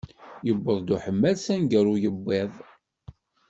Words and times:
Yewweḍ 0.45 0.87
uḥemmal 0.95 1.35
sanga 1.39 1.79
ur 1.91 1.97
yewwiḍ. 2.03 2.53